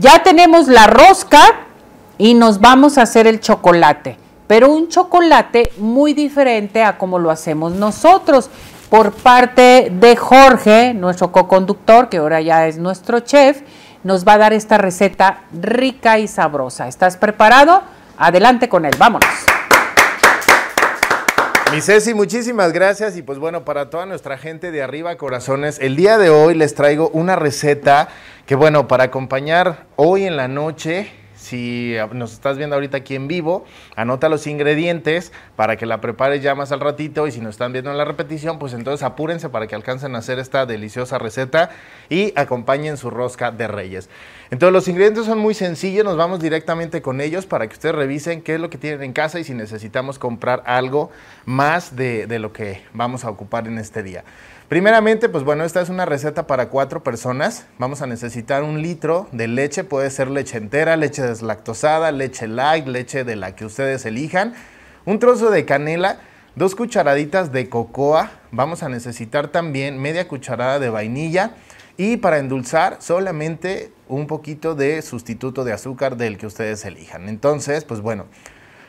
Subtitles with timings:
[0.00, 1.42] Ya tenemos la rosca
[2.16, 7.30] y nos vamos a hacer el chocolate, pero un chocolate muy diferente a como lo
[7.30, 8.48] hacemos nosotros.
[8.88, 13.60] Por parte de Jorge, nuestro co-conductor, que ahora ya es nuestro chef,
[14.02, 16.88] nos va a dar esta receta rica y sabrosa.
[16.88, 17.82] ¿Estás preparado?
[18.16, 19.49] Adelante con él, vámonos.
[21.72, 25.94] Mi Ceci, muchísimas gracias y pues bueno, para toda nuestra gente de arriba corazones, el
[25.94, 28.08] día de hoy les traigo una receta
[28.44, 33.26] que bueno, para acompañar hoy en la noche si nos estás viendo ahorita aquí en
[33.26, 33.64] vivo,
[33.96, 37.72] anota los ingredientes para que la prepares ya más al ratito y si nos están
[37.72, 41.70] viendo en la repetición, pues entonces apúrense para que alcancen a hacer esta deliciosa receta
[42.10, 44.10] y acompañen su rosca de reyes.
[44.50, 48.42] Entonces los ingredientes son muy sencillos, nos vamos directamente con ellos para que ustedes revisen
[48.42, 51.10] qué es lo que tienen en casa y si necesitamos comprar algo
[51.46, 54.24] más de, de lo que vamos a ocupar en este día.
[54.70, 57.66] Primeramente, pues bueno, esta es una receta para cuatro personas.
[57.78, 62.86] Vamos a necesitar un litro de leche, puede ser leche entera, leche deslactosada, leche light,
[62.86, 64.54] leche de la que ustedes elijan.
[65.06, 66.20] Un trozo de canela,
[66.54, 68.30] dos cucharaditas de cocoa.
[68.52, 71.56] Vamos a necesitar también media cucharada de vainilla.
[71.96, 77.28] Y para endulzar, solamente un poquito de sustituto de azúcar del que ustedes elijan.
[77.28, 78.26] Entonces, pues bueno,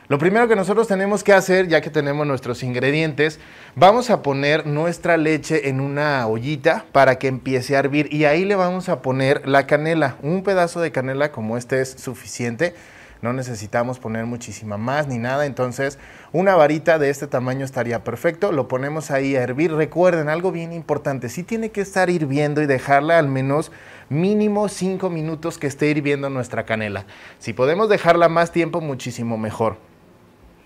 [0.08, 3.38] lo primero que nosotros tenemos que hacer, ya que tenemos nuestros ingredientes,
[3.76, 8.44] vamos a poner nuestra leche en una ollita para que empiece a hervir y ahí
[8.44, 10.16] le vamos a poner la canela.
[10.20, 12.74] Un pedazo de canela como este es suficiente.
[13.22, 16.00] No necesitamos poner muchísima más ni nada, entonces
[16.32, 18.50] una varita de este tamaño estaría perfecto.
[18.50, 19.72] Lo ponemos ahí a hervir.
[19.72, 23.70] Recuerden algo bien importante, sí tiene que estar hirviendo y dejarla al menos
[24.08, 27.06] mínimo 5 minutos que esté hirviendo nuestra canela.
[27.38, 29.91] Si podemos dejarla más tiempo, muchísimo mejor.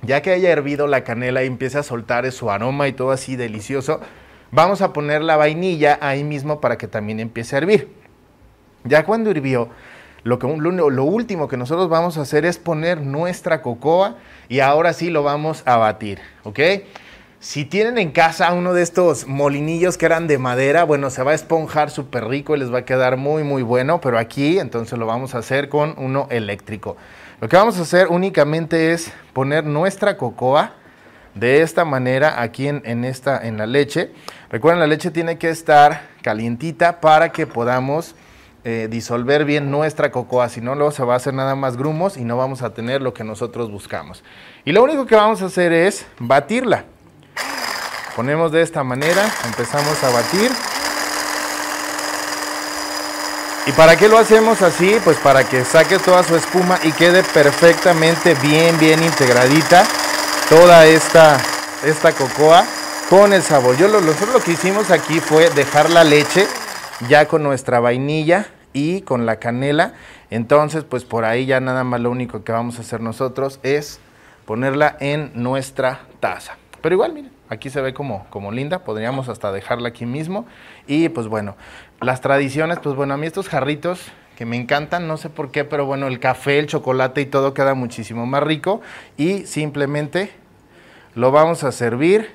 [0.03, 3.37] Ya que haya hervido la canela y empiece a soltar su aroma y todo así
[3.37, 4.01] delicioso,
[4.51, 7.89] vamos a poner la vainilla ahí mismo para que también empiece a hervir.
[8.85, 9.69] Ya cuando hirvió,
[10.23, 14.17] lo, que, lo, último que nosotros vamos a hacer es poner nuestra cocoa
[14.49, 16.61] y ahora sí lo vamos a batir, ¿ok?
[17.39, 21.33] Si tienen en casa uno de estos molinillos que eran de madera, bueno, se va
[21.33, 24.99] a esponjar súper rico y les va a quedar muy, muy bueno, pero aquí entonces
[24.99, 26.97] lo vamos a hacer con uno eléctrico.
[27.43, 30.73] Lo que vamos a hacer únicamente es poner nuestra cocoa
[31.35, 34.13] de esta manera aquí en, esta, en la leche.
[34.49, 38.15] Recuerden, la leche tiene que estar calientita para que podamos
[38.65, 42.17] eh, disolver bien nuestra cocoa, si no luego se va a hacer nada más grumos
[42.17, 44.25] y no vamos a tener lo que nosotros buscamos.
[44.65, 46.87] Y lo único que vamos a hacer es batirla.
[48.17, 50.51] Ponemos de esta manera, empezamos a batir.
[53.67, 54.99] ¿Y para qué lo hacemos así?
[55.05, 59.85] Pues para que saque toda su espuma y quede perfectamente bien, bien integradita
[60.49, 61.39] toda esta,
[61.85, 62.65] esta cocoa
[63.11, 63.77] con el sabor.
[63.77, 66.47] Yo lo, nosotros lo que hicimos aquí fue dejar la leche
[67.09, 69.93] ya con nuestra vainilla y con la canela.
[70.31, 74.01] Entonces, pues por ahí ya nada más lo único que vamos a hacer nosotros es
[74.47, 76.57] ponerla en nuestra taza.
[76.81, 80.47] Pero igual, miren, aquí se ve como, como linda, podríamos hasta dejarla aquí mismo.
[80.87, 81.57] Y pues bueno,
[82.01, 84.01] las tradiciones, pues bueno, a mí estos jarritos
[84.37, 87.55] que me encantan, no sé por qué, pero bueno, el café, el chocolate y todo
[87.55, 88.83] queda muchísimo más rico.
[89.17, 90.31] Y simplemente
[91.15, 92.31] lo vamos a servir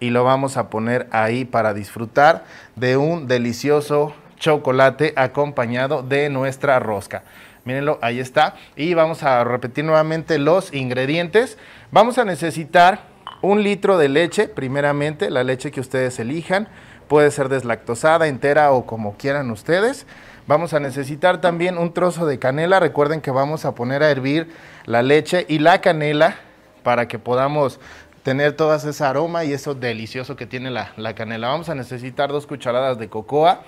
[0.00, 2.44] y lo vamos a poner ahí para disfrutar
[2.76, 7.22] de un delicioso chocolate acompañado de nuestra rosca.
[7.64, 8.56] Mírenlo, ahí está.
[8.76, 11.56] Y vamos a repetir nuevamente los ingredientes.
[11.90, 13.13] Vamos a necesitar
[13.44, 16.66] un litro de leche, primeramente, la leche que ustedes elijan.
[17.08, 20.06] Puede ser deslactosada, entera o como quieran ustedes.
[20.46, 22.80] Vamos a necesitar también un trozo de canela.
[22.80, 24.50] Recuerden que vamos a poner a hervir
[24.86, 26.36] la leche y la canela
[26.82, 27.80] para que podamos
[28.22, 31.48] tener todo ese aroma y eso delicioso que tiene la, la, canela.
[31.48, 33.62] Vamos a necesitar dos cucharadas de cocoa,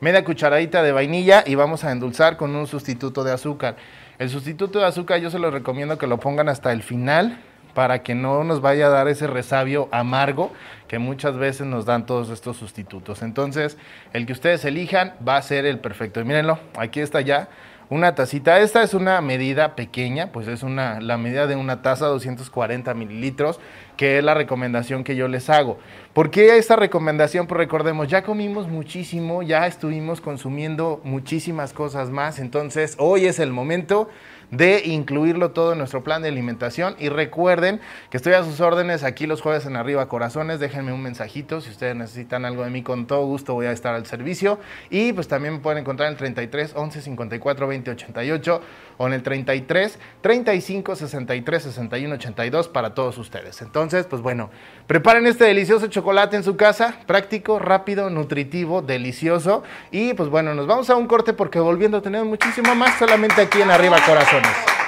[0.00, 3.76] media cucharadita de vainilla y vamos a endulzar con un sustituto de azúcar.
[4.18, 7.38] El sustituto de azúcar yo se lo recomiendo que lo pongan hasta el final
[7.74, 10.52] para que no nos vaya a dar ese resabio amargo
[10.88, 13.22] que muchas veces nos dan todos estos sustitutos.
[13.22, 13.78] Entonces,
[14.12, 16.20] el que ustedes elijan va a ser el perfecto.
[16.20, 17.48] Y mírenlo, aquí está ya
[17.90, 18.60] una tacita.
[18.60, 23.60] Esta es una medida pequeña, pues es una, la medida de una taza, 240 mililitros,
[23.96, 25.78] que es la recomendación que yo les hago.
[26.14, 27.46] ¿Por qué esta recomendación?
[27.46, 33.52] Pues recordemos, ya comimos muchísimo, ya estuvimos consumiendo muchísimas cosas más, entonces hoy es el
[33.52, 34.08] momento
[34.50, 36.96] de incluirlo todo en nuestro plan de alimentación.
[36.98, 37.80] Y recuerden
[38.10, 40.60] que estoy a sus órdenes aquí los jueves en Arriba Corazones.
[40.60, 43.94] Déjenme un mensajito si ustedes necesitan algo de mí, con todo gusto voy a estar
[43.94, 44.58] al servicio.
[44.90, 48.60] Y pues también me pueden encontrar en el 33 11 54 20 88
[48.98, 53.62] o en el 33 35 63 61 82 para todos ustedes.
[53.62, 54.50] Entonces, pues bueno,
[54.86, 59.62] preparen este delicioso chocolate en su casa, práctico, rápido, nutritivo, delicioso.
[59.90, 63.62] Y pues bueno, nos vamos a un corte porque volviendo tenemos muchísimo más solamente aquí
[63.62, 64.39] en Arriba Corazones.
[64.42, 64.79] goodness.